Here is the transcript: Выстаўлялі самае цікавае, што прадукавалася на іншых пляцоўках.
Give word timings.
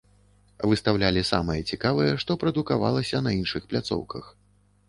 Выстаўлялі 0.71 1.21
самае 1.33 1.57
цікавае, 1.75 2.09
што 2.23 2.39
прадукавалася 2.45 3.23
на 3.27 3.31
іншых 3.43 3.61
пляцоўках. 3.75 4.35